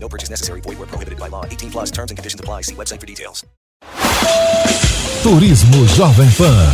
No 0.00 0.08
purchase 0.08 0.30
necessary. 0.30 0.60
Void 0.62 0.78
where 0.78 0.86
prohibited 0.86 1.18
by 1.18 1.28
law. 1.28 1.44
18 1.44 1.70
plus 1.70 1.90
terms 1.90 2.10
and 2.10 2.16
conditions 2.16 2.40
apply. 2.40 2.62
See 2.62 2.74
website 2.74 3.00
for 3.00 3.06
details. 3.06 3.44
Turismo 5.22 5.84
Jovem 5.96 6.30
Pan. 6.38 6.72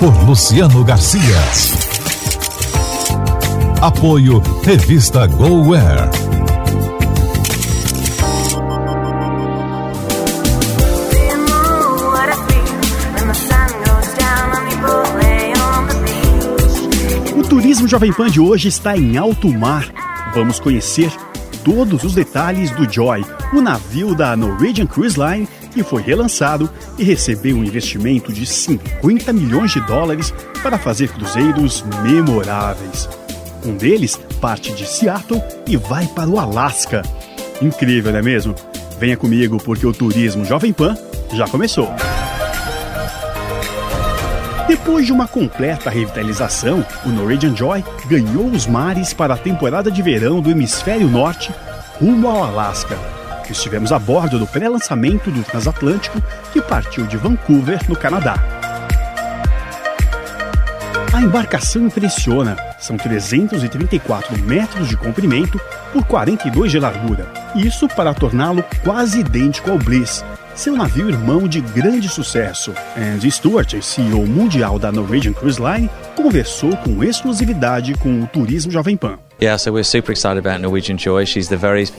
Por 0.00 0.12
Luciano 0.26 0.84
Garcia. 0.84 1.22
Apoio 3.80 4.40
Revista 4.64 5.26
GoWare. 5.26 6.08
O 17.36 17.42
Turismo 17.42 17.88
Jovem 17.88 18.12
Pan 18.12 18.28
de 18.28 18.40
hoje 18.40 18.68
está 18.68 18.96
em 18.96 19.16
alto 19.16 19.48
mar. 19.48 20.01
Vamos 20.34 20.58
conhecer 20.58 21.12
todos 21.64 22.04
os 22.04 22.14
detalhes 22.14 22.70
do 22.70 22.90
Joy, 22.90 23.24
o 23.52 23.60
navio 23.60 24.14
da 24.14 24.36
Norwegian 24.36 24.86
Cruise 24.86 25.18
Line 25.18 25.48
que 25.72 25.82
foi 25.82 26.02
relançado 26.02 26.70
e 26.98 27.04
recebeu 27.04 27.56
um 27.56 27.64
investimento 27.64 28.32
de 28.32 28.44
50 28.46 29.32
milhões 29.32 29.72
de 29.72 29.80
dólares 29.80 30.32
para 30.62 30.78
fazer 30.78 31.08
cruzeiros 31.08 31.84
memoráveis. 32.02 33.08
Um 33.64 33.76
deles 33.76 34.20
parte 34.40 34.72
de 34.72 34.86
Seattle 34.86 35.42
e 35.66 35.76
vai 35.76 36.06
para 36.08 36.28
o 36.28 36.38
Alasca. 36.38 37.02
Incrível, 37.60 38.12
não 38.12 38.18
é 38.18 38.22
mesmo? 38.22 38.54
Venha 38.98 39.16
comigo 39.16 39.58
porque 39.62 39.86
o 39.86 39.92
Turismo 39.92 40.44
Jovem 40.44 40.72
Pan 40.72 40.96
já 41.32 41.48
começou. 41.48 41.88
Depois 44.72 45.04
de 45.04 45.12
uma 45.12 45.28
completa 45.28 45.90
revitalização, 45.90 46.82
o 47.04 47.10
Norwegian 47.10 47.54
Joy 47.54 47.84
ganhou 48.06 48.46
os 48.46 48.66
mares 48.66 49.12
para 49.12 49.34
a 49.34 49.36
temporada 49.36 49.90
de 49.90 50.00
verão 50.00 50.40
do 50.40 50.50
hemisfério 50.50 51.10
norte 51.10 51.54
rumo 52.00 52.26
ao 52.26 52.42
Alasca. 52.42 52.98
Estivemos 53.50 53.92
a 53.92 53.98
bordo 53.98 54.38
do 54.38 54.46
pré-lançamento 54.46 55.30
do 55.30 55.44
transatlântico 55.44 56.18
que 56.54 56.62
partiu 56.62 57.04
de 57.06 57.18
Vancouver, 57.18 57.80
no 57.86 57.94
Canadá. 57.94 58.36
A 61.12 61.20
embarcação 61.20 61.82
impressiona. 61.82 62.56
São 62.78 62.96
334 62.96 64.38
metros 64.38 64.88
de 64.88 64.96
comprimento 64.96 65.60
por 65.92 66.02
42 66.06 66.72
de 66.72 66.78
largura. 66.78 67.30
Isso 67.54 67.86
para 67.88 68.14
torná-lo 68.14 68.64
quase 68.82 69.20
idêntico 69.20 69.70
ao 69.70 69.76
Bliss, 69.76 70.24
seu 70.54 70.76
navio 70.76 71.08
irmão 71.08 71.48
de 71.48 71.60
grande 71.60 72.08
sucesso. 72.08 72.72
Andy 72.96 73.30
Stewart, 73.30 73.80
CEO 73.82 74.26
mundial 74.26 74.78
da 74.78 74.92
Norwegian 74.92 75.32
Cruise 75.32 75.60
Line, 75.60 75.90
conversou 76.14 76.76
com 76.78 77.02
exclusividade 77.02 77.94
com 77.94 78.22
o 78.22 78.26
Turismo 78.26 78.70
Jovem 78.70 78.96
Pan. 78.96 79.18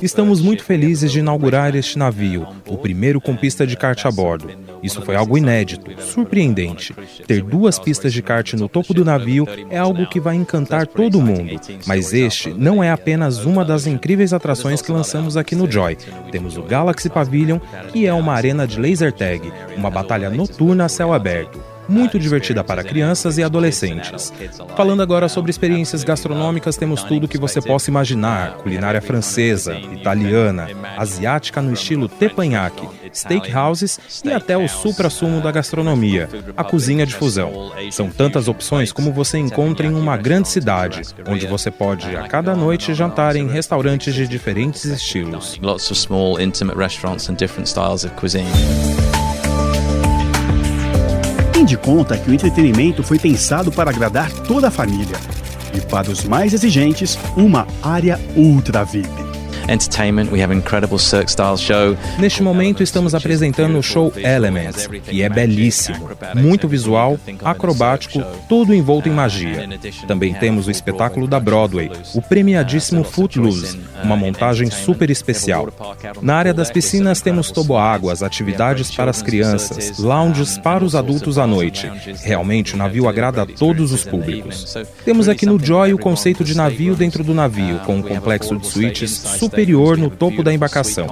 Estamos 0.02 0.40
muito 0.40 0.64
felizes 0.64 1.12
de 1.12 1.20
inaugurar 1.20 1.76
este 1.76 1.98
navio, 1.98 2.48
o 2.66 2.78
primeiro 2.78 3.20
com 3.20 3.36
pista 3.36 3.68
de 3.68 3.76
kart 3.76 4.06
a 4.06 4.10
bordo. 4.10 4.50
Isso 4.82 5.02
foi 5.02 5.18
algo 5.18 5.38
inédito, 5.38 5.92
surpreendente. 6.02 6.96
Ter 7.28 7.44
duas 7.44 7.78
pistas 7.78 8.14
de 8.14 8.22
kart 8.22 8.54
no 8.54 8.70
topo 8.70 8.94
do 8.94 9.04
navio 9.04 9.46
é 9.70 9.78
algo 9.78 10.08
que 10.08 10.22
vai 10.22 10.38
encantar 10.38 10.88
todo 10.88 11.20
mundo. 11.20 11.60
Mas 11.86 12.14
este 12.14 12.50
não 12.50 12.82
é 12.82 12.90
apenas 12.90 13.44
uma 13.44 13.66
das 13.66 13.88
incríveis 13.88 14.32
atrações 14.32 14.82
que 14.82 14.94
lançamos 14.94 15.36
aqui 15.36 15.54
no 15.54 15.70
Joy. 15.70 15.98
Temos 16.32 16.56
o 16.56 16.64
Galaxy 16.64 17.10
Pavilion, 17.10 17.60
que 17.92 18.06
é 18.08 18.14
uma 18.14 18.32
arena 18.32 18.66
de 18.66 18.80
laser 18.80 19.12
tag, 19.12 19.52
uma 19.76 19.92
batalha 19.92 20.30
noturna 20.30 20.86
a 20.86 20.90
céu 20.90 21.12
aberto 21.12 21.73
muito 21.94 22.18
divertida 22.18 22.64
para 22.64 22.84
crianças 22.84 23.38
e 23.38 23.44
adolescentes. 23.44 24.34
Falando 24.76 25.04
agora 25.04 25.30
sobre 25.30 25.52
experiências 25.52 26.04
gastronômicas, 26.04 26.76
temos 26.76 27.04
tudo 27.04 27.28
que 27.28 27.38
você 27.38 27.62
possa 27.62 27.92
imaginar: 27.92 28.58
culinária 28.58 29.02
francesa, 29.02 29.78
italiana, 29.78 30.68
asiática 30.98 31.62
no 31.62 31.72
estilo 31.72 32.10
teppanyaki, 32.10 32.88
steakhouses 33.14 34.00
e 34.26 34.32
até 34.32 34.58
o 34.58 34.68
supra-sumo 34.68 35.40
da 35.40 35.52
gastronomia, 35.52 36.28
a 36.58 36.64
cozinha 36.64 37.06
de 37.06 37.14
fusão. 37.14 37.72
São 37.92 38.10
tantas 38.10 38.48
opções 38.48 38.92
como 38.92 39.14
você 39.14 39.38
encontra 39.38 39.86
em 39.86 39.94
uma 39.94 40.18
grande 40.18 40.48
cidade, 40.48 41.02
onde 41.28 41.46
você 41.46 41.70
pode 41.70 42.16
a 42.16 42.28
cada 42.28 42.56
noite 42.56 42.94
jantar 42.94 43.36
em 43.36 43.48
restaurantes 43.48 44.16
de 44.16 44.28
diferentes 44.28 44.86
estilos. 44.86 45.60
Lots 45.62 45.92
of 45.92 46.00
small, 46.00 46.42
intimate 46.42 46.78
restaurants 46.78 47.30
and 47.30 47.36
different 47.36 47.68
styles 47.70 48.04
of 48.04 48.14
cuisine. 48.16 48.48
Tem 51.64 51.70
de 51.70 51.78
conta 51.78 52.18
que 52.18 52.30
o 52.30 52.34
entretenimento 52.34 53.02
foi 53.04 53.18
pensado 53.18 53.72
para 53.72 53.90
agradar 53.90 54.30
toda 54.30 54.68
a 54.68 54.72
família. 54.72 55.16
E 55.74 55.80
para 55.80 56.12
os 56.12 56.26
mais 56.26 56.54
exigentes, 56.54 57.18
uma 57.38 57.66
área 57.82 58.20
ultra 58.36 58.84
VIP. 58.84 59.23
Entertainment. 59.68 60.32
We 60.32 60.42
have 60.44 60.54
incredible 60.54 60.98
Cirque 61.00 61.32
style 61.32 61.58
show. 61.58 61.98
Neste 62.20 62.42
momento 62.44 62.84
estamos 62.84 63.16
apresentando 63.16 63.78
o 63.78 63.84
show 63.84 64.12
Elements, 64.16 64.88
que 64.88 65.22
é 65.22 65.30
belíssimo, 65.30 66.10
muito 66.36 66.68
visual, 66.68 67.20
acrobático, 67.44 68.24
tudo 68.48 68.74
envolto 68.74 69.10
em 69.10 69.12
magia. 69.12 69.68
Também 70.08 70.34
temos 70.34 70.68
o 70.68 70.72
espetáculo 70.72 71.28
da 71.28 71.40
Broadway, 71.40 71.92
o 72.14 72.22
premiadíssimo 72.22 73.04
Footloose, 73.04 73.80
uma 74.04 74.16
montagem 74.16 74.70
super 74.70 75.10
especial. 75.10 75.70
Na 76.22 76.36
área 76.36 76.54
das 76.54 76.72
piscinas 76.72 77.22
temos 77.22 77.52
toboáguas, 77.52 78.24
atividades 78.24 78.92
para 78.92 79.12
as 79.12 79.22
crianças, 79.22 79.98
lounges 79.98 80.58
para 80.58 80.84
os 80.84 80.96
adultos 80.96 81.38
à 81.38 81.48
noite. 81.48 81.90
Realmente 82.24 82.76
o 82.76 82.78
navio 82.78 83.08
agrada 83.08 83.44
a 83.44 83.46
todos 83.46 83.92
os 83.92 84.04
públicos. 84.04 84.76
Temos 85.06 85.30
aqui 85.30 85.46
no 85.46 85.64
Joy 85.64 85.94
o 85.94 85.98
conceito 85.98 86.44
de 86.44 86.56
navio 86.56 86.96
dentro 86.96 87.24
do 87.24 87.34
navio, 87.34 87.80
com 87.86 87.98
um 87.98 88.02
complexo 88.02 88.58
de 88.58 88.68
suítes 88.68 89.12
super 89.12 89.53
superior 89.54 89.98
no 89.98 90.10
topo 90.10 90.42
da 90.42 90.52
embarcação. 90.52 91.08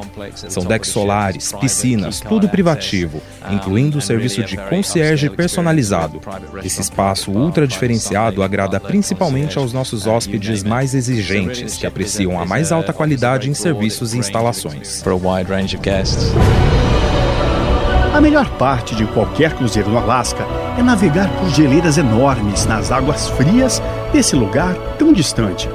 São 0.49 0.65
decks 0.65 0.89
solares, 0.89 1.53
piscinas, 1.53 2.19
tudo 2.19 2.49
privativo, 2.49 3.21
incluindo 3.51 3.99
o 3.99 4.01
serviço 4.01 4.43
de 4.43 4.57
concierge 4.57 5.29
personalizado. 5.29 6.19
Esse 6.63 6.81
espaço 6.81 7.31
ultra 7.31 7.67
diferenciado 7.67 8.41
agrada 8.41 8.79
principalmente 8.79 9.57
aos 9.57 9.71
nossos 9.71 10.07
hóspedes 10.07 10.63
mais 10.63 10.95
exigentes, 10.95 11.77
que 11.77 11.85
apreciam 11.85 12.39
a 12.39 12.45
mais 12.45 12.71
alta 12.71 12.91
qualidade 12.91 13.49
em 13.49 13.53
serviços 13.53 14.13
e 14.13 14.17
instalações. 14.17 15.03
A 18.13 18.19
melhor 18.19 18.49
parte 18.57 18.93
de 18.95 19.05
qualquer 19.05 19.53
cruzeiro 19.53 19.89
no 19.89 19.97
Alasca 19.97 20.45
é 20.77 20.83
navegar 20.83 21.29
por 21.39 21.49
geleiras 21.49 21.97
enormes 21.97 22.65
nas 22.65 22.91
águas 22.91 23.29
frias 23.29 23.81
desse 24.11 24.35
lugar 24.35 24.75
tão 24.97 25.13
distante. 25.13 25.69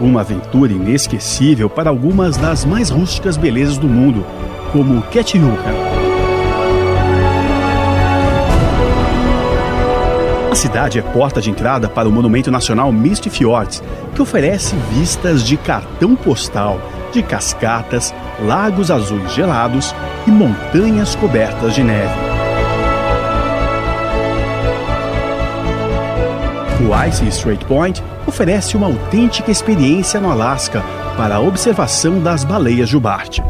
Uma 0.00 0.20
aventura 0.20 0.72
inesquecível 0.72 1.70
para 1.70 1.88
algumas 1.88 2.36
das 2.36 2.64
mais 2.64 2.90
rústicas 2.90 3.36
belezas 3.36 3.78
do 3.78 3.88
mundo, 3.88 4.26
como 4.72 5.00
Ketchiuka. 5.02 5.70
A 10.50 10.54
cidade 10.54 10.98
é 10.98 11.02
porta 11.02 11.40
de 11.40 11.50
entrada 11.50 11.88
para 11.88 12.08
o 12.08 12.12
Monumento 12.12 12.50
Nacional 12.50 12.90
Misty 12.90 13.30
Fjords, 13.30 13.82
que 14.14 14.22
oferece 14.22 14.74
vistas 14.90 15.42
de 15.42 15.56
cartão 15.56 16.16
postal, 16.16 16.80
de 17.12 17.22
cascatas, 17.22 18.14
lagos 18.42 18.90
azuis 18.90 19.32
gelados 19.32 19.94
e 20.26 20.30
montanhas 20.30 21.14
cobertas 21.14 21.74
de 21.74 21.82
neve. 21.82 22.25
O 26.86 27.04
Icy 27.04 27.26
Strait 27.26 27.64
Point 27.64 28.00
oferece 28.28 28.76
uma 28.76 28.86
autêntica 28.86 29.50
experiência 29.50 30.20
no 30.20 30.30
Alasca 30.30 30.84
para 31.16 31.34
a 31.34 31.40
observação 31.40 32.20
das 32.20 32.44
baleias 32.44 32.88
jubarte. 32.88 33.42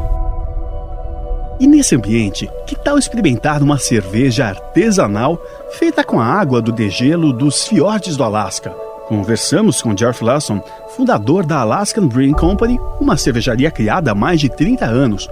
E 1.61 1.67
nesse 1.67 1.94
ambiente, 1.94 2.49
que 2.67 2.75
tal 2.75 2.97
experimentar 2.97 3.62
uma 3.62 3.77
cerveja 3.77 4.47
artesanal 4.47 5.38
feita 5.73 6.03
com 6.03 6.19
a 6.19 6.25
água 6.25 6.62
do 6.62 6.73
degelo 6.73 7.31
dos 7.31 7.69
fiordes 7.69 8.17
do 8.17 8.25
Alasca? 8.25 8.71
Conversamos 9.06 9.83
com 9.83 9.93
Jeff 9.93 10.25
Lawson, 10.25 10.62
fundador 10.97 11.44
da 11.44 11.61
Alaskan 11.61 12.06
Brewing 12.06 12.33
Company, 12.33 12.81
uma 12.99 13.19
cervejaria 13.19 13.71
criada 13.71 14.12
há 14.12 14.15
mais 14.15 14.41
de 14.41 14.49
30 14.49 14.87
anos, 14.87 15.29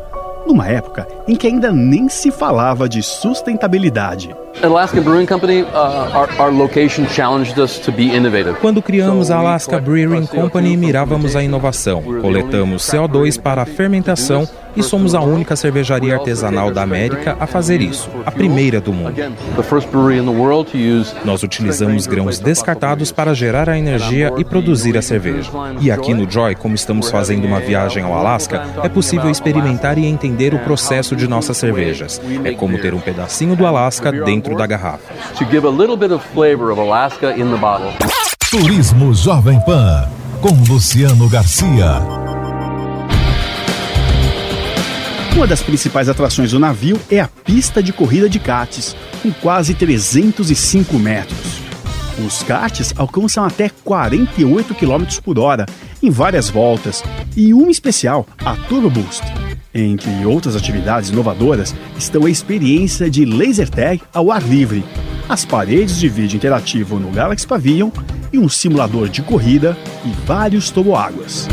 numa 0.46 0.68
época 0.68 1.08
em 1.26 1.34
que 1.36 1.46
ainda 1.46 1.72
nem 1.72 2.10
se 2.10 2.30
falava 2.30 2.86
de 2.86 3.02
sustentabilidade. 3.02 4.43
Alaska 4.62 5.00
Brewing 5.00 5.26
Company, 5.26 5.62
uh, 5.62 6.10
our, 6.14 6.30
our 6.38 6.52
location 6.52 7.06
challenged 7.06 7.58
us 7.58 7.78
to 7.80 7.92
be 7.92 8.14
innovative. 8.14 8.54
Quando 8.60 8.80
criamos 8.80 9.30
a 9.30 9.36
Alaska 9.36 9.78
Brewing 9.80 10.26
Company, 10.26 10.76
mirávamos 10.76 11.36
a 11.36 11.42
inovação. 11.42 12.02
Coletamos 12.02 12.82
CO2 12.82 13.40
para 13.40 13.62
a 13.62 13.66
fermentação 13.66 14.48
e 14.76 14.82
somos 14.82 15.14
a 15.14 15.20
única 15.20 15.54
cervejaria 15.56 16.14
artesanal 16.14 16.70
da 16.70 16.82
América 16.82 17.36
a 17.38 17.46
fazer 17.46 17.80
isso, 17.80 18.10
a 18.26 18.30
primeira 18.30 18.80
do 18.80 18.92
mundo. 18.92 19.14
Nós 21.24 21.42
utilizamos 21.42 22.06
grãos 22.06 22.38
descartados 22.38 23.12
para 23.12 23.34
gerar 23.34 23.68
a 23.68 23.78
energia 23.78 24.32
e 24.36 24.44
produzir 24.44 24.96
a 24.96 25.02
cerveja. 25.02 25.50
E 25.80 25.90
aqui 25.90 26.12
no 26.12 26.28
Joy, 26.28 26.54
como 26.54 26.74
estamos 26.74 27.10
fazendo 27.10 27.46
uma 27.46 27.60
viagem 27.60 28.02
ao 28.02 28.14
Alasca, 28.14 28.66
é 28.82 28.88
possível 28.88 29.30
experimentar 29.30 29.98
e 29.98 30.06
entender 30.06 30.54
o 30.54 30.58
processo 30.58 31.14
de 31.14 31.28
nossas 31.28 31.56
cervejas. 31.56 32.20
É 32.44 32.52
como 32.52 32.78
ter 32.78 32.94
um 32.94 33.00
pedacinho 33.00 33.54
do 33.54 33.66
Alasca 33.66 34.10
dentro 34.10 34.43
da 34.52 34.66
garrafa. 34.66 35.14
Turismo 38.50 39.14
Jovem 39.14 39.58
Pan 39.60 40.08
com 40.40 40.50
Luciano 40.70 41.26
Garcia. 41.28 42.02
Uma 45.34 45.46
das 45.46 45.62
principais 45.62 46.08
atrações 46.08 46.50
do 46.50 46.58
navio 46.58 47.00
é 47.10 47.18
a 47.18 47.26
pista 47.28 47.82
de 47.82 47.92
corrida 47.92 48.28
de 48.28 48.38
karts, 48.38 48.94
com 49.22 49.32
quase 49.32 49.72
305 49.74 50.98
metros. 50.98 51.62
Os 52.24 52.42
karts 52.42 52.92
alcançam 52.96 53.44
até 53.44 53.70
48 53.84 54.74
km 54.74 55.04
por 55.24 55.38
hora 55.38 55.66
em 56.02 56.10
várias 56.10 56.50
voltas 56.50 57.02
e 57.34 57.54
uma 57.54 57.70
especial, 57.70 58.26
a 58.44 58.54
Turbo 58.54 58.90
Boost. 58.90 59.24
Entre 59.76 60.24
outras 60.24 60.54
atividades 60.54 61.10
inovadoras 61.10 61.74
estão 61.98 62.26
a 62.26 62.30
experiência 62.30 63.10
de 63.10 63.24
laser 63.24 63.68
tag 63.68 64.00
ao 64.12 64.30
ar 64.30 64.40
livre, 64.40 64.84
as 65.28 65.44
paredes 65.44 65.98
de 65.98 66.08
vídeo 66.08 66.36
interativo 66.36 67.00
no 67.00 67.10
Galaxy 67.10 67.44
Pavilion 67.44 67.90
e 68.32 68.38
um 68.38 68.48
simulador 68.48 69.08
de 69.08 69.20
corrida 69.20 69.76
e 70.04 70.10
vários 70.24 70.70
toboáguas. 70.70 71.48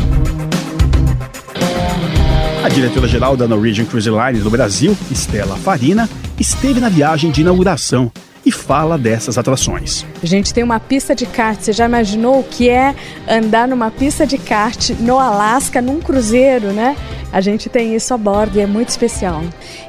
A 2.62 2.68
diretora-geral 2.68 3.36
da 3.36 3.48
Norwegian 3.48 3.86
Cruise 3.86 4.08
Line 4.08 4.38
do 4.38 4.50
Brasil, 4.50 4.96
Estela 5.10 5.56
Farina, 5.56 6.08
esteve 6.38 6.78
na 6.78 6.88
viagem 6.88 7.32
de 7.32 7.40
inauguração 7.40 8.12
e 8.46 8.52
fala 8.52 8.96
dessas 8.96 9.36
atrações. 9.36 10.04
A 10.22 10.26
gente 10.26 10.54
tem 10.54 10.62
uma 10.62 10.78
pista 10.78 11.14
de 11.14 11.26
kart. 11.26 11.60
Você 11.60 11.72
já 11.72 11.86
imaginou 11.86 12.40
o 12.40 12.44
que 12.44 12.68
é 12.68 12.94
andar 13.28 13.66
numa 13.66 13.90
pista 13.90 14.26
de 14.26 14.38
kart 14.38 14.90
no 15.00 15.18
Alasca, 15.18 15.80
num 15.80 16.00
cruzeiro, 16.00 16.72
né? 16.72 16.96
A 17.32 17.40
gente 17.40 17.68
tem 17.68 17.94
isso 17.94 18.12
a 18.12 18.18
bordo 18.18 18.58
e 18.58 18.60
é 18.60 18.66
muito 18.66 18.90
especial. 18.90 19.42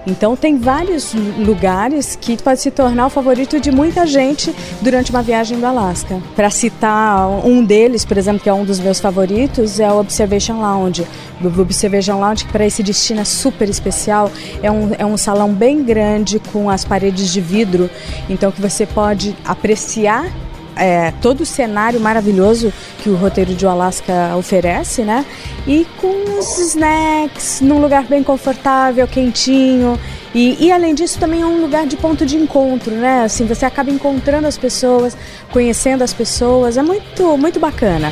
Então 0.07 0.35
tem 0.35 0.57
vários 0.57 1.13
lugares 1.13 2.15
que 2.19 2.41
pode 2.41 2.61
se 2.61 2.71
tornar 2.71 3.07
o 3.07 3.09
favorito 3.09 3.59
de 3.59 3.71
muita 3.71 4.07
gente 4.07 4.55
durante 4.81 5.11
uma 5.11 5.21
viagem 5.21 5.59
do 5.59 5.65
Alasca. 5.65 6.21
Para 6.35 6.49
citar 6.49 7.27
um 7.45 7.63
deles, 7.63 8.05
por 8.05 8.17
exemplo, 8.17 8.41
que 8.41 8.49
é 8.49 8.53
um 8.53 8.63
dos 8.63 8.79
meus 8.79 8.99
favoritos, 8.99 9.79
é 9.79 9.91
o 9.91 9.99
Observation 9.99 10.61
Lounge. 10.61 11.05
O 11.43 11.61
Observation 11.61 12.19
Lounge, 12.19 12.45
que 12.45 12.51
para 12.51 12.65
esse 12.65 12.81
destino 12.81 13.19
é 13.19 13.25
super 13.25 13.67
especial, 13.67 14.31
é 14.61 14.71
um, 14.71 14.91
é 14.97 15.05
um 15.05 15.17
salão 15.17 15.53
bem 15.53 15.83
grande 15.83 16.39
com 16.39 16.69
as 16.69 16.85
paredes 16.85 17.31
de 17.31 17.41
vidro, 17.41 17.89
então 18.29 18.51
que 18.51 18.61
você 18.61 18.85
pode 18.85 19.35
apreciar 19.45 20.31
é, 20.75 21.11
todo 21.21 21.41
o 21.41 21.45
cenário 21.45 21.99
maravilhoso 21.99 22.73
que 23.01 23.09
o 23.09 23.15
roteiro 23.15 23.53
de 23.53 23.65
Alaska 23.65 24.35
oferece, 24.37 25.03
né? 25.03 25.25
E 25.67 25.85
com 25.97 26.39
os 26.39 26.57
snacks 26.59 27.61
num 27.61 27.79
lugar 27.79 28.05
bem 28.05 28.23
confortável, 28.23 29.07
quentinho. 29.07 29.99
E, 30.33 30.65
e, 30.65 30.71
além 30.71 30.95
disso 30.95 31.19
também 31.19 31.41
é 31.41 31.45
um 31.45 31.61
lugar 31.61 31.85
de 31.85 31.95
ponto 31.95 32.25
de 32.25 32.35
encontro, 32.35 32.93
né? 32.95 33.23
Assim, 33.23 33.45
você 33.45 33.65
acaba 33.65 33.91
encontrando 33.91 34.47
as 34.47 34.57
pessoas, 34.57 35.15
conhecendo 35.51 36.03
as 36.03 36.13
pessoas, 36.13 36.75
é 36.75 36.81
muito, 36.81 37.37
muito 37.37 37.59
bacana. 37.59 38.09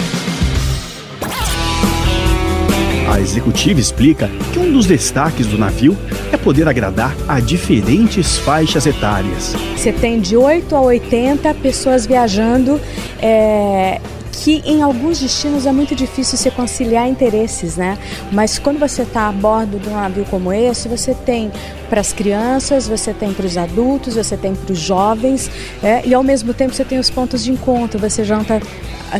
A 3.11 3.19
executiva 3.19 3.77
explica 3.77 4.29
que 4.53 4.57
um 4.57 4.71
dos 4.71 4.85
destaques 4.85 5.45
do 5.45 5.57
navio 5.57 5.97
é 6.31 6.37
poder 6.37 6.65
agradar 6.69 7.13
a 7.27 7.41
diferentes 7.41 8.37
faixas 8.37 8.85
etárias. 8.85 9.53
Você 9.75 9.91
tem 9.91 10.21
de 10.21 10.37
8 10.37 10.73
a 10.73 10.79
80 10.79 11.53
pessoas 11.55 12.05
viajando. 12.05 12.79
É 13.21 13.99
que 14.31 14.63
em 14.65 14.81
alguns 14.81 15.19
destinos 15.19 15.67
é 15.67 15.71
muito 15.71 15.93
difícil 15.93 16.35
se 16.35 16.49
conciliar 16.49 17.07
interesses, 17.07 17.75
né? 17.77 17.95
Mas 18.31 18.57
quando 18.57 18.79
você 18.79 19.03
está 19.03 19.27
a 19.27 19.31
bordo 19.31 19.77
de 19.77 19.87
um 19.87 19.93
navio 19.93 20.25
como 20.31 20.51
esse, 20.51 20.87
você 20.87 21.13
tem 21.13 21.51
para 21.89 22.01
as 22.01 22.11
crianças, 22.11 22.87
você 22.87 23.13
tem 23.13 23.33
para 23.33 23.45
os 23.45 23.55
adultos, 23.55 24.15
você 24.15 24.35
tem 24.35 24.55
para 24.55 24.71
os 24.71 24.79
jovens, 24.79 25.51
é? 25.83 26.01
e 26.07 26.13
ao 26.13 26.23
mesmo 26.23 26.55
tempo 26.55 26.73
você 26.73 26.83
tem 26.83 26.97
os 26.97 27.09
pontos 27.09 27.43
de 27.43 27.51
encontro. 27.51 27.99
Você 27.99 28.23
janta 28.23 28.59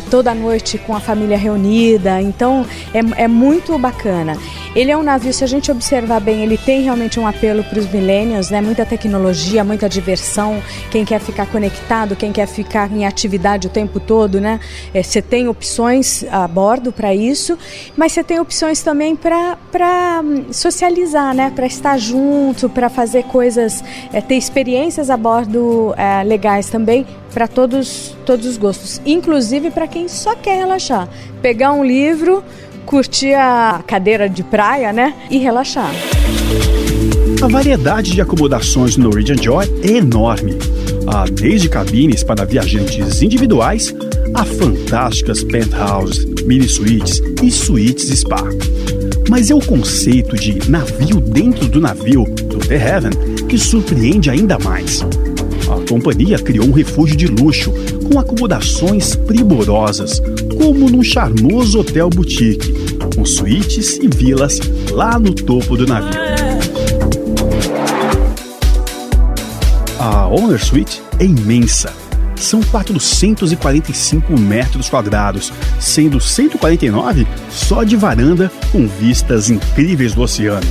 toda 0.00 0.34
noite 0.34 0.78
com 0.78 0.94
a 0.94 1.00
família 1.00 1.36
reunida, 1.36 2.20
então 2.20 2.66
é, 2.92 3.24
é 3.24 3.28
muito 3.28 3.78
bacana. 3.78 4.36
Ele 4.74 4.90
é 4.90 4.96
um 4.96 5.02
navio, 5.02 5.34
se 5.34 5.44
a 5.44 5.46
gente 5.46 5.70
observar 5.70 6.18
bem, 6.18 6.42
ele 6.42 6.56
tem 6.56 6.82
realmente 6.82 7.20
um 7.20 7.26
apelo 7.26 7.62
para 7.62 7.78
os 7.78 7.86
millennials, 7.92 8.48
né? 8.48 8.62
Muita 8.62 8.86
tecnologia, 8.86 9.62
muita 9.62 9.86
diversão. 9.86 10.62
Quem 10.90 11.04
quer 11.04 11.20
ficar 11.20 11.44
conectado, 11.44 12.16
quem 12.16 12.32
quer 12.32 12.46
ficar 12.46 12.90
em 12.90 13.04
atividade 13.04 13.66
o 13.66 13.70
tempo 13.70 14.00
todo, 14.00 14.40
né? 14.40 14.58
É, 14.94 15.02
você 15.02 15.20
tem 15.20 15.46
opções 15.46 16.24
a 16.30 16.48
bordo 16.48 16.90
para 16.90 17.14
isso, 17.14 17.58
mas 17.94 18.12
você 18.12 18.24
tem 18.24 18.40
opções 18.40 18.82
também 18.82 19.14
para 19.14 19.58
hum, 20.24 20.46
socializar, 20.50 21.34
né? 21.34 21.52
Para 21.54 21.66
estar 21.66 21.98
junto, 21.98 22.66
para 22.70 22.88
fazer 22.88 23.24
coisas, 23.24 23.84
é, 24.10 24.22
ter 24.22 24.36
experiências 24.36 25.10
a 25.10 25.18
bordo 25.18 25.92
é, 25.98 26.22
legais 26.24 26.70
também 26.70 27.06
para 27.34 27.46
todos, 27.46 28.16
todos 28.24 28.46
os 28.46 28.56
gostos, 28.56 29.02
inclusive 29.04 29.70
para 29.70 29.86
quem 29.86 30.08
só 30.08 30.34
quer 30.34 30.56
relaxar. 30.56 31.08
Pegar 31.42 31.72
um 31.72 31.84
livro, 31.84 32.42
curtir 32.86 33.34
a 33.34 33.82
cadeira 33.86 34.28
de 34.28 34.42
praia, 34.42 34.92
né? 34.92 35.14
E 35.30 35.38
relaxar. 35.38 35.92
A 37.42 37.48
variedade 37.48 38.12
de 38.12 38.20
acomodações 38.20 38.96
no 38.96 39.04
Norwegian 39.04 39.36
Joy 39.36 39.66
é 39.82 39.96
enorme. 39.96 40.58
Há 41.06 41.24
desde 41.24 41.68
cabines 41.68 42.22
para 42.22 42.44
viajantes 42.44 43.20
individuais 43.22 43.92
a 44.34 44.44
fantásticas 44.44 45.42
penthouses, 45.44 46.24
mini 46.44 46.68
suítes 46.68 47.20
e 47.42 47.50
suítes 47.50 48.08
spa. 48.20 48.42
Mas 49.28 49.50
é 49.50 49.54
o 49.54 49.60
conceito 49.60 50.36
de 50.36 50.70
navio 50.70 51.20
dentro 51.20 51.66
do 51.66 51.80
navio, 51.80 52.24
do 52.24 52.58
The 52.58 52.76
Heaven, 52.76 53.12
que 53.48 53.58
surpreende 53.58 54.30
ainda 54.30 54.58
mais. 54.58 55.02
A 55.02 55.88
companhia 55.88 56.38
criou 56.38 56.66
um 56.66 56.72
refúgio 56.72 57.16
de 57.16 57.26
luxo 57.26 57.72
com 58.12 58.18
acomodações 58.18 59.16
primorosas, 59.16 60.20
como 60.58 60.90
num 60.90 61.02
charmoso 61.02 61.80
hotel 61.80 62.10
boutique, 62.10 62.70
com 63.16 63.24
suítes 63.24 63.96
e 63.96 64.06
vilas 64.06 64.60
lá 64.90 65.18
no 65.18 65.32
topo 65.32 65.78
do 65.78 65.86
navio. 65.86 66.20
A 69.98 70.26
Owner 70.26 70.62
Suite 70.62 71.02
é 71.18 71.24
imensa. 71.24 71.90
São 72.36 72.60
445 72.60 74.38
metros 74.38 74.90
quadrados, 74.90 75.50
sendo 75.80 76.20
149 76.20 77.26
só 77.48 77.82
de 77.82 77.96
varanda 77.96 78.52
com 78.70 78.86
vistas 78.86 79.48
incríveis 79.48 80.12
do 80.12 80.20
oceano. 80.20 80.66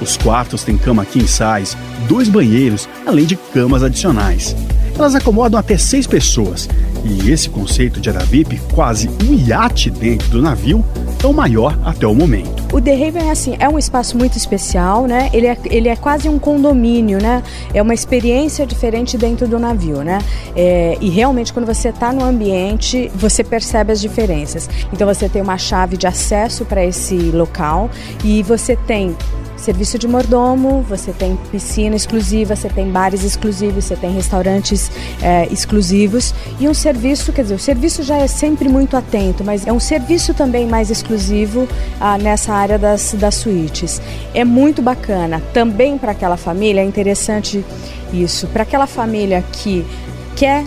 Os 0.00 0.16
quartos 0.16 0.62
têm 0.62 0.78
cama 0.78 1.04
king 1.04 1.26
size, 1.26 1.76
dois 2.06 2.28
banheiros, 2.28 2.88
além 3.04 3.24
de 3.24 3.34
camas 3.34 3.82
adicionais. 3.82 4.54
Elas 5.00 5.14
acomodam 5.14 5.58
até 5.58 5.78
seis 5.78 6.06
pessoas, 6.06 6.68
e 7.02 7.30
esse 7.30 7.48
conceito 7.48 8.02
de 8.02 8.10
Aravip, 8.10 8.60
quase 8.74 9.08
um 9.26 9.32
iate 9.48 9.88
dentro 9.88 10.28
do 10.28 10.42
navio, 10.42 10.84
é 11.24 11.26
o 11.26 11.32
maior 11.32 11.74
até 11.82 12.06
o 12.06 12.14
momento. 12.14 12.62
O 12.70 12.78
The 12.78 12.92
Haven 12.92 13.28
é 13.28 13.30
assim, 13.30 13.56
é 13.58 13.66
um 13.66 13.78
espaço 13.78 14.14
muito 14.18 14.36
especial, 14.36 15.06
né? 15.06 15.30
Ele 15.32 15.46
é, 15.46 15.56
ele 15.64 15.88
é 15.88 15.96
quase 15.96 16.28
um 16.28 16.38
condomínio, 16.38 17.16
né? 17.16 17.42
É 17.72 17.80
uma 17.80 17.94
experiência 17.94 18.66
diferente 18.66 19.16
dentro 19.16 19.48
do 19.48 19.58
navio, 19.58 20.02
né? 20.02 20.18
É, 20.54 20.98
e 21.00 21.08
realmente 21.08 21.50
quando 21.50 21.64
você 21.64 21.88
está 21.88 22.12
no 22.12 22.22
ambiente, 22.22 23.10
você 23.14 23.42
percebe 23.42 23.92
as 23.92 24.02
diferenças. 24.02 24.68
Então 24.92 25.08
você 25.08 25.30
tem 25.30 25.40
uma 25.40 25.56
chave 25.56 25.96
de 25.96 26.06
acesso 26.06 26.66
para 26.66 26.84
esse 26.84 27.16
local 27.30 27.88
e 28.22 28.42
você 28.42 28.76
tem 28.76 29.16
serviço 29.60 29.98
de 29.98 30.08
mordomo, 30.08 30.82
você 30.88 31.12
tem 31.12 31.36
piscina 31.50 31.94
exclusiva, 31.94 32.56
você 32.56 32.68
tem 32.68 32.90
bares 32.90 33.22
exclusivos, 33.22 33.84
você 33.84 33.94
tem 33.94 34.10
restaurantes 34.10 34.90
é, 35.22 35.46
exclusivos 35.50 36.34
e 36.58 36.68
um 36.68 36.74
serviço, 36.74 37.32
quer 37.32 37.42
dizer, 37.42 37.54
o 37.54 37.58
serviço 37.58 38.02
já 38.02 38.16
é 38.16 38.26
sempre 38.26 38.68
muito 38.68 38.96
atento, 38.96 39.44
mas 39.44 39.66
é 39.66 39.72
um 39.72 39.78
serviço 39.80 40.32
também 40.32 40.66
mais 40.66 40.90
exclusivo 40.90 41.68
ah, 42.00 42.16
nessa 42.16 42.52
área 42.54 42.78
das, 42.78 43.14
das 43.14 43.34
suítes. 43.34 44.00
É 44.34 44.44
muito 44.44 44.80
bacana. 44.80 45.42
Também 45.52 45.98
para 45.98 46.12
aquela 46.12 46.36
família, 46.36 46.80
é 46.80 46.84
interessante 46.84 47.64
isso, 48.12 48.46
para 48.48 48.62
aquela 48.62 48.86
família 48.86 49.44
que 49.52 49.84
quer 50.36 50.64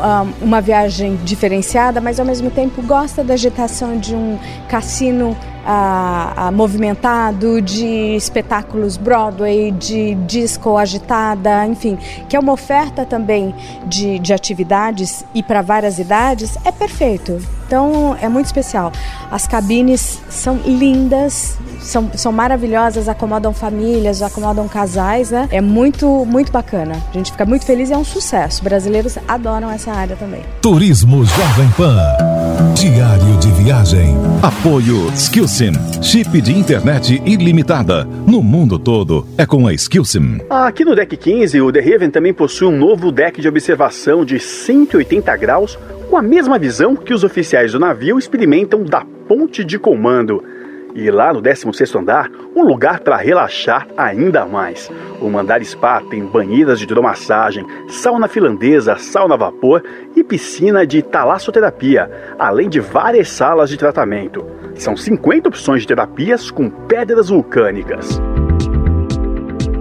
um, 0.00 0.44
uma 0.46 0.60
viagem 0.60 1.16
diferenciada, 1.24 2.00
mas 2.00 2.18
ao 2.18 2.26
mesmo 2.26 2.50
tempo 2.50 2.82
gosta 2.82 3.22
da 3.22 3.34
agitação 3.34 3.96
de 3.96 4.14
um 4.14 4.38
cassino 4.68 5.36
a, 5.66 6.50
movimentado, 6.52 7.60
de 7.60 8.16
espetáculos 8.16 8.96
Broadway, 8.96 9.70
de 9.72 10.14
disco 10.26 10.76
agitada, 10.76 11.66
enfim, 11.66 11.98
que 12.28 12.36
é 12.36 12.40
uma 12.40 12.52
oferta 12.52 13.04
também 13.04 13.54
de, 13.86 14.18
de 14.18 14.32
atividades 14.32 15.24
e 15.34 15.42
para 15.42 15.62
várias 15.62 15.98
idades, 15.98 16.56
é 16.64 16.72
perfeito. 16.72 17.40
Então 17.66 18.16
é 18.20 18.28
muito 18.28 18.46
especial. 18.46 18.92
As 19.30 19.46
cabines 19.46 20.20
são 20.28 20.56
lindas, 20.64 21.56
são, 21.80 22.10
são 22.14 22.30
maravilhosas, 22.30 23.08
acomodam 23.08 23.52
famílias, 23.52 24.22
acomodam 24.22 24.68
casais, 24.68 25.30
né? 25.30 25.48
É 25.50 25.60
muito, 25.60 26.24
muito 26.26 26.52
bacana. 26.52 26.96
A 27.10 27.12
gente 27.12 27.32
fica 27.32 27.44
muito 27.44 27.64
feliz 27.64 27.90
e 27.90 27.92
é 27.92 27.96
um 27.96 28.04
sucesso. 28.04 28.62
Brasileiros 28.62 29.18
adoram 29.26 29.70
essa 29.70 29.92
área 29.92 30.16
também. 30.16 30.42
Turismo 30.60 31.24
Jovem 31.24 31.70
Pan. 31.70 32.33
Diário 32.72 33.38
de 33.38 33.50
viagem. 33.62 34.16
Apoio 34.42 35.12
Skillsim. 35.14 35.72
Chip 36.00 36.40
de 36.40 36.56
internet 36.56 37.20
ilimitada. 37.26 38.04
No 38.26 38.42
mundo 38.42 38.78
todo 38.78 39.26
é 39.36 39.44
com 39.44 39.66
a 39.66 39.74
Skillsim. 39.74 40.38
Aqui 40.48 40.84
no 40.84 40.96
deck 40.96 41.14
15, 41.14 41.60
o 41.60 41.70
The 41.70 41.80
Haven 41.80 42.10
também 42.10 42.32
possui 42.32 42.68
um 42.68 42.76
novo 42.76 43.12
deck 43.12 43.40
de 43.40 43.48
observação 43.48 44.24
de 44.24 44.40
180 44.40 45.36
graus 45.36 45.78
com 46.08 46.16
a 46.16 46.22
mesma 46.22 46.58
visão 46.58 46.96
que 46.96 47.12
os 47.12 47.22
oficiais 47.22 47.72
do 47.72 47.78
navio 47.78 48.18
experimentam 48.18 48.82
da 48.82 49.04
ponte 49.28 49.62
de 49.62 49.78
comando. 49.78 50.42
E 50.94 51.10
lá 51.10 51.32
no 51.32 51.42
16º 51.42 52.00
andar, 52.00 52.30
um 52.54 52.62
lugar 52.62 53.00
para 53.00 53.16
relaxar 53.16 53.88
ainda 53.96 54.46
mais. 54.46 54.90
O 55.20 55.28
Mandar 55.28 55.62
Spa 55.64 56.00
tem 56.08 56.24
banheiras 56.24 56.78
de 56.78 56.84
hidromassagem, 56.84 57.66
sauna 57.88 58.28
finlandesa, 58.28 58.96
sauna 58.96 59.34
a 59.34 59.38
vapor 59.38 59.82
e 60.14 60.22
piscina 60.22 60.86
de 60.86 61.02
talassoterapia, 61.02 62.10
além 62.38 62.68
de 62.68 62.78
várias 62.78 63.28
salas 63.28 63.68
de 63.68 63.76
tratamento. 63.76 64.46
São 64.76 64.96
50 64.96 65.48
opções 65.48 65.82
de 65.82 65.88
terapias 65.88 66.50
com 66.50 66.70
pedras 66.70 67.28
vulcânicas. 67.28 68.20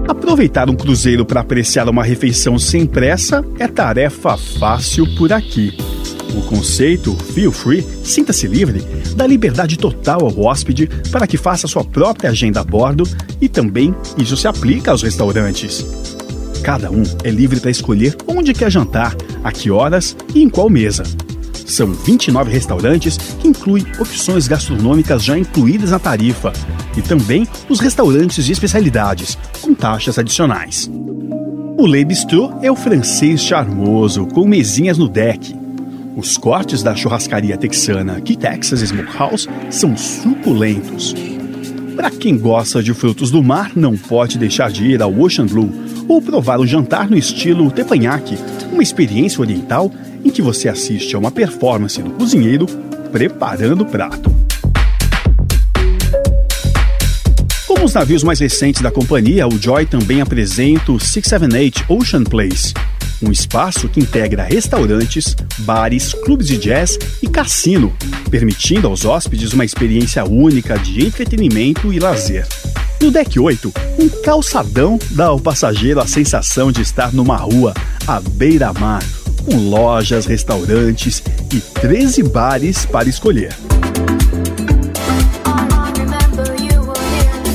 Aproveitar 0.07 0.69
um 0.69 0.75
cruzeiro 0.75 1.25
para 1.25 1.41
apreciar 1.41 1.87
uma 1.87 2.03
refeição 2.03 2.59
sem 2.59 2.85
pressa 2.85 3.43
é 3.57 3.67
tarefa 3.67 4.35
fácil 4.35 5.07
por 5.15 5.31
aqui. 5.31 5.77
O 6.35 6.41
conceito 6.41 7.15
Feel 7.15 7.51
Free, 7.51 7.85
sinta-se 8.03 8.47
livre, 8.47 8.81
dá 9.15 9.25
liberdade 9.25 9.77
total 9.77 10.25
ao 10.25 10.45
hóspede 10.45 10.87
para 11.11 11.27
que 11.27 11.37
faça 11.37 11.67
sua 11.67 11.83
própria 11.83 12.31
agenda 12.31 12.59
a 12.59 12.63
bordo 12.63 13.03
e 13.39 13.47
também 13.47 13.95
isso 14.17 14.35
se 14.35 14.47
aplica 14.47 14.91
aos 14.91 15.03
restaurantes. 15.03 15.85
Cada 16.63 16.89
um 16.89 17.03
é 17.23 17.29
livre 17.29 17.59
para 17.59 17.71
escolher 17.71 18.15
onde 18.27 18.53
quer 18.53 18.71
jantar, 18.71 19.15
a 19.43 19.51
que 19.51 19.69
horas 19.69 20.17
e 20.33 20.41
em 20.41 20.49
qual 20.49 20.69
mesa. 20.69 21.03
São 21.65 21.91
29 21.91 22.51
restaurantes 22.51 23.17
que 23.17 23.47
incluem 23.47 23.85
opções 23.99 24.47
gastronômicas 24.47 25.23
já 25.23 25.37
incluídas 25.37 25.91
na 25.91 25.99
tarifa 25.99 26.53
e 26.95 27.01
também 27.01 27.47
os 27.69 27.79
restaurantes 27.79 28.45
de 28.45 28.51
especialidades, 28.51 29.37
com 29.61 29.73
taxas 29.73 30.19
adicionais. 30.19 30.89
O 31.77 31.87
Le 31.87 32.05
Bistrot 32.05 32.53
é 32.61 32.71
o 32.71 32.75
francês 32.75 33.41
charmoso, 33.41 34.27
com 34.27 34.47
mesinhas 34.47 34.97
no 34.97 35.09
deck, 35.09 35.63
os 36.15 36.37
cortes 36.37 36.83
da 36.83 36.95
churrascaria 36.95 37.57
texana 37.57 38.21
Key 38.21 38.35
Texas 38.35 38.81
Smokehouse 38.81 39.47
são 39.71 39.97
suculentos. 39.97 41.15
Para 41.95 42.11
quem 42.11 42.37
gosta 42.37 42.83
de 42.83 42.93
frutos 42.93 43.31
do 43.31 43.41
mar, 43.41 43.71
não 43.75 43.97
pode 43.97 44.37
deixar 44.37 44.71
de 44.71 44.85
ir 44.85 45.01
ao 45.01 45.11
Ocean 45.19 45.47
Blue 45.47 45.71
ou 46.07 46.21
provar 46.21 46.59
um 46.59 46.67
jantar 46.67 47.09
no 47.09 47.17
estilo 47.17 47.71
teppanyaki, 47.71 48.37
uma 48.71 48.83
experiência 48.83 49.41
oriental 49.41 49.91
em 50.23 50.29
que 50.29 50.41
você 50.41 50.69
assiste 50.69 51.15
a 51.15 51.19
uma 51.19 51.31
performance 51.31 52.01
do 52.01 52.11
cozinheiro 52.11 52.65
preparando 53.11 53.81
o 53.81 53.85
prato. 53.85 54.33
Como 57.67 57.85
os 57.85 57.93
navios 57.93 58.23
mais 58.23 58.39
recentes 58.39 58.81
da 58.81 58.89
companhia, 58.89 59.47
o 59.47 59.61
Joy 59.61 59.85
também 59.85 60.21
apresenta 60.21 60.91
o 60.91 60.99
678 60.99 61.85
Ocean 61.89 62.23
Place, 62.23 62.73
um 63.21 63.31
espaço 63.31 63.87
que 63.89 63.99
integra 63.99 64.43
restaurantes, 64.43 65.35
bares, 65.59 66.13
clubes 66.13 66.47
de 66.47 66.57
jazz 66.57 66.97
e 67.21 67.27
cassino, 67.27 67.93
permitindo 68.29 68.87
aos 68.87 69.05
hóspedes 69.05 69.53
uma 69.53 69.65
experiência 69.65 70.23
única 70.23 70.77
de 70.77 71.05
entretenimento 71.05 71.93
e 71.93 71.99
lazer. 71.99 72.47
No 73.03 73.11
deck 73.11 73.37
8, 73.37 73.73
um 73.99 74.07
calçadão 74.23 74.97
dá 75.11 75.25
ao 75.25 75.37
passageiro 75.37 75.99
a 75.99 76.07
sensação 76.07 76.71
de 76.71 76.81
estar 76.81 77.11
numa 77.11 77.35
rua 77.35 77.73
à 78.07 78.21
beira-mar, 78.21 79.03
com 79.43 79.57
lojas, 79.57 80.25
restaurantes 80.25 81.21
e 81.51 81.59
13 81.59 82.23
bares 82.23 82.85
para 82.85 83.09
escolher. 83.09 83.53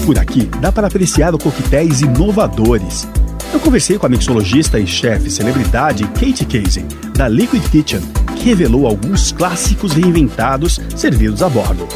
Por 0.04 0.18
aqui 0.18 0.50
dá 0.60 0.70
para 0.70 0.88
apreciar 0.88 1.32
coquetéis 1.32 2.02
inovadores, 2.02 3.08
eu 3.52 3.60
conversei 3.60 3.98
com 3.98 4.06
a 4.06 4.08
mixologista 4.08 4.78
e 4.78 4.86
chefe 4.86 5.30
celebridade 5.30 6.04
Kate 6.08 6.44
Casey, 6.44 6.84
da 7.16 7.26
Liquid 7.28 7.62
Kitchen, 7.70 8.00
que 8.36 8.44
revelou 8.44 8.86
alguns 8.86 9.32
clássicos 9.32 9.92
reinventados 9.92 10.78
servidos 10.94 11.42
a 11.42 11.48
bordo. 11.48 11.88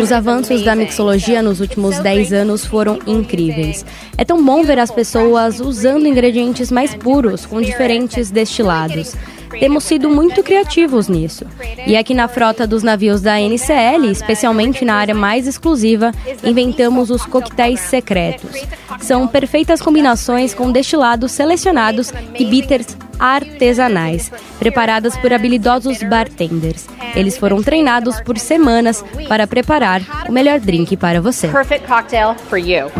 Os 0.00 0.12
avanços 0.12 0.62
da 0.62 0.74
mixologia 0.74 1.42
nos 1.42 1.60
últimos 1.60 1.98
10 1.98 2.32
anos 2.32 2.64
foram 2.64 2.98
incríveis. 3.06 3.84
É 4.16 4.24
tão 4.24 4.42
bom 4.44 4.62
ver 4.62 4.78
as 4.78 4.90
pessoas 4.90 5.60
usando 5.60 6.06
ingredientes 6.06 6.70
mais 6.70 6.94
puros 6.94 7.44
com 7.44 7.60
diferentes 7.60 8.30
destilados. 8.30 9.14
Temos 9.50 9.84
sido 9.84 10.08
muito 10.10 10.42
criativos 10.42 11.08
nisso. 11.08 11.44
E 11.86 11.96
aqui 11.96 12.14
na 12.14 12.28
frota 12.28 12.66
dos 12.66 12.82
navios 12.82 13.20
da 13.20 13.40
NCL, 13.40 14.10
especialmente 14.10 14.84
na 14.84 14.94
área 14.96 15.14
mais 15.14 15.46
exclusiva, 15.46 16.12
inventamos 16.42 17.10
os 17.10 17.24
coquetéis 17.24 17.80
secretos. 17.80 18.62
São 19.00 19.26
perfeitas 19.26 19.80
combinações 19.80 20.54
com 20.54 20.70
destilados 20.70 21.32
selecionados 21.32 22.12
e 22.38 22.44
bitters 22.44 22.96
artesanais, 23.18 24.30
preparadas 24.58 25.16
por 25.16 25.32
habilidosos 25.32 26.02
bartenders. 26.02 26.86
Eles 27.14 27.38
foram 27.38 27.62
treinados 27.62 28.20
por 28.20 28.38
semanas 28.38 29.04
para 29.28 29.46
preparar 29.46 30.02
o 30.28 30.32
melhor 30.32 30.60
drink 30.60 30.96
para 30.96 31.20
você. 31.20 31.48
Perfect 31.48 31.86
cocktail 31.86 32.34
for 32.48 32.58
you. 32.58 32.90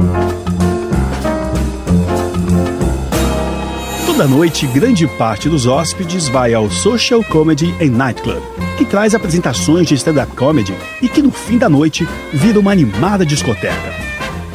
Toda 4.17 4.29
noite, 4.29 4.67
grande 4.69 5.07
parte 5.07 5.47
dos 5.47 5.67
hóspedes 5.67 6.27
vai 6.27 6.55
ao 6.55 6.71
Social 6.71 7.23
Comedy 7.23 7.75
and 7.83 7.91
Nightclub, 7.91 8.41
que 8.79 8.85
traz 8.87 9.15
apresentações 9.15 9.87
de 9.87 9.95
stand-up 9.95 10.35
comedy 10.35 10.75
e 11.03 11.09
que 11.09 11.21
no 11.21 11.31
fim 11.31 11.59
da 11.59 11.69
noite 11.69 12.09
vira 12.33 12.59
uma 12.59 12.73
animada 12.73 13.27
discoteca. 13.27 13.93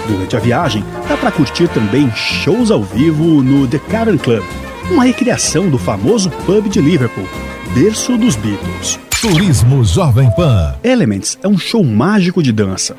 Durante 0.07 0.35
a 0.35 0.39
viagem, 0.39 0.83
dá 1.07 1.15
para 1.15 1.31
curtir 1.31 1.67
também 1.67 2.11
shows 2.15 2.71
ao 2.71 2.81
vivo 2.81 3.43
no 3.43 3.67
The 3.67 3.77
Cavern 3.77 4.17
Club, 4.17 4.43
uma 4.89 5.03
recriação 5.03 5.69
do 5.69 5.77
famoso 5.77 6.31
pub 6.43 6.67
de 6.67 6.81
Liverpool, 6.81 7.29
berço 7.71 8.17
dos 8.17 8.35
Beatles. 8.35 8.99
Turismo 9.21 9.85
Jovem 9.85 10.31
Pan. 10.31 10.73
Elements 10.83 11.37
é 11.43 11.47
um 11.47 11.59
show 11.59 11.83
mágico 11.83 12.41
de 12.41 12.51
dança. 12.51 12.95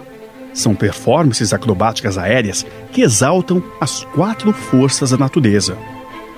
São 0.55 0.77
performances 0.77 1.53
acrobáticas 1.53 2.17
aéreas 2.17 2.65
que 2.93 3.03
exaltam 3.03 3.61
as 3.81 4.05
quatro 4.15 4.53
forças 4.53 5.11
da 5.11 5.17
natureza 5.17 5.77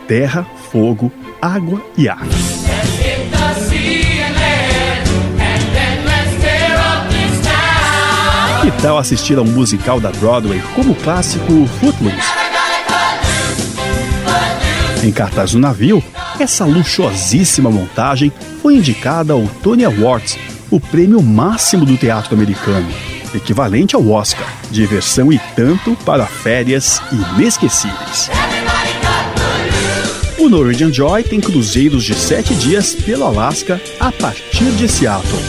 terra, 0.07 0.47
fogo, 0.71 1.13
água 1.41 1.83
e 1.97 2.09
ar. 2.09 2.27
Que 8.63 8.71
tal 8.83 8.97
assistir 8.99 9.37
a 9.37 9.43
um 9.43 9.47
musical 9.47 10.01
da 10.01 10.11
Broadway 10.11 10.63
como 10.75 10.93
o 10.93 10.95
clássico 10.95 11.67
Footloose? 11.81 12.17
Em 15.03 15.13
cartaz 15.13 15.53
no 15.53 15.61
navio, 15.61 16.03
essa 16.41 16.65
luxuosíssima 16.65 17.71
montagem 17.71 18.33
foi 18.63 18.77
indicada 18.77 19.35
ao 19.35 19.47
Tony 19.63 19.85
Awards, 19.85 20.39
o 20.71 20.81
prêmio 20.81 21.23
máximo 21.23 21.85
do 21.85 21.97
teatro 21.99 22.35
americano, 22.35 22.89
equivalente 23.35 23.95
ao 23.95 24.09
Oscar, 24.09 24.49
diversão 24.71 25.31
e 25.31 25.39
tanto 25.55 25.95
para 26.05 26.25
férias 26.25 27.03
inesquecíveis. 27.13 28.31
O 30.45 30.49
Norwegian 30.51 30.93
Joy 30.93 31.23
tem 31.23 31.41
cruzeiros 31.41 32.05
de 32.05 32.15
sete 32.15 32.55
dias 32.55 32.95
pelo 32.95 33.25
Alasca 33.25 33.81
a 33.99 34.13
partir 34.13 34.71
de 34.73 34.87
Seattle. 34.87 35.41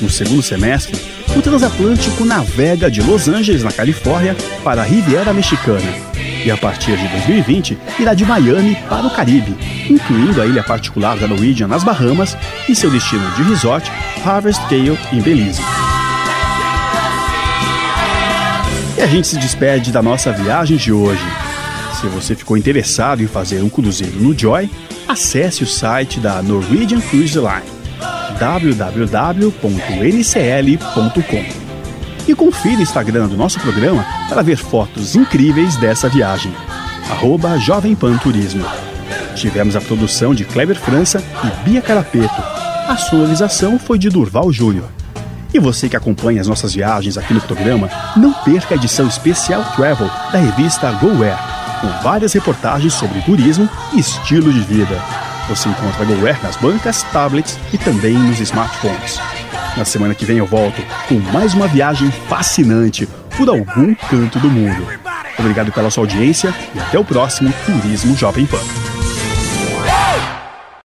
No 0.00 0.08
segundo 0.08 0.40
semestre, 0.40 0.98
o 1.36 1.42
transatlântico 1.42 2.24
navega 2.24 2.90
de 2.90 3.02
Los 3.02 3.28
Angeles, 3.28 3.62
na 3.62 3.70
Califórnia, 3.70 4.34
para 4.64 4.80
a 4.80 4.84
Riviera 4.86 5.34
Mexicana 5.34 5.94
e 6.42 6.50
a 6.50 6.56
partir 6.56 6.96
de 6.96 7.06
2020 7.08 7.76
irá 7.98 8.14
de 8.14 8.24
Miami 8.24 8.76
para 8.88 9.06
o 9.06 9.10
Caribe, 9.10 9.54
incluindo 9.90 10.40
a 10.40 10.46
ilha 10.46 10.62
particular 10.62 11.18
da 11.18 11.28
Norwegian 11.28 11.68
nas 11.68 11.84
Bahamas 11.84 12.34
e 12.66 12.74
seu 12.74 12.90
destino 12.90 13.30
de 13.32 13.42
resort, 13.42 13.92
Harvest 14.24 14.62
Cale, 14.70 14.98
em 15.12 15.20
Belize. 15.20 15.60
E 18.96 19.02
a 19.02 19.06
gente 19.06 19.28
se 19.28 19.36
despede 19.36 19.92
da 19.92 20.00
nossa 20.00 20.32
viagem 20.32 20.78
de 20.78 20.90
hoje. 20.90 21.39
Se 22.00 22.06
você 22.06 22.34
ficou 22.34 22.56
interessado 22.56 23.22
em 23.22 23.26
fazer 23.26 23.60
um 23.62 23.68
cruzeiro 23.68 24.18
no 24.18 24.36
Joy, 24.36 24.70
acesse 25.06 25.62
o 25.62 25.66
site 25.66 26.18
da 26.18 26.42
Norwegian 26.42 27.00
Cruise 27.00 27.36
Line 27.38 27.80
www.ncl.com. 28.38 29.60
E 32.26 32.34
confira 32.34 32.78
o 32.78 32.82
Instagram 32.82 33.28
do 33.28 33.36
nosso 33.36 33.60
programa 33.60 34.02
para 34.30 34.40
ver 34.40 34.56
fotos 34.56 35.14
incríveis 35.14 35.76
dessa 35.76 36.08
viagem. 36.08 36.50
Arroba 37.10 37.58
Jovem 37.58 37.94
Pan 37.94 38.16
Turismo. 38.16 38.64
Tivemos 39.34 39.76
a 39.76 39.80
produção 39.80 40.34
de 40.34 40.46
Kleber 40.46 40.76
França 40.76 41.22
e 41.44 41.68
Bia 41.68 41.82
Carapeto. 41.82 42.42
A 42.88 42.96
sonorização 42.96 43.78
foi 43.78 43.98
de 43.98 44.08
Durval 44.08 44.50
Júnior. 44.50 44.88
E 45.52 45.58
você 45.58 45.88
que 45.88 45.96
acompanha 45.96 46.40
as 46.40 46.46
nossas 46.46 46.72
viagens 46.72 47.18
aqui 47.18 47.34
no 47.34 47.40
programa, 47.40 47.90
não 48.16 48.32
perca 48.32 48.74
a 48.74 48.76
edição 48.76 49.06
especial 49.06 49.64
Travel 49.74 50.08
da 50.32 50.38
revista 50.38 50.90
GoWare, 50.92 51.49
com 51.80 51.88
várias 52.02 52.32
reportagens 52.32 52.92
sobre 52.92 53.20
turismo 53.22 53.68
e 53.92 54.00
estilo 54.00 54.52
de 54.52 54.60
vida. 54.60 55.00
Você 55.48 55.68
encontra 55.68 56.04
GoWare 56.04 56.42
nas 56.42 56.56
bancas, 56.56 57.02
tablets 57.04 57.58
e 57.72 57.78
também 57.78 58.14
nos 58.14 58.38
smartphones. 58.40 59.18
Na 59.76 59.84
semana 59.84 60.14
que 60.14 60.24
vem 60.24 60.38
eu 60.38 60.46
volto 60.46 60.82
com 61.08 61.14
mais 61.32 61.54
uma 61.54 61.66
viagem 61.66 62.10
fascinante 62.28 63.08
por 63.36 63.48
algum 63.48 63.94
canto 63.94 64.38
do 64.38 64.50
mundo. 64.50 64.86
Obrigado 65.38 65.72
pela 65.72 65.90
sua 65.90 66.04
audiência 66.04 66.54
e 66.74 66.78
até 66.78 66.98
o 66.98 67.04
próximo 67.04 67.52
Turismo 67.64 68.16
Jovem 68.16 68.46
Pan. 68.46 68.89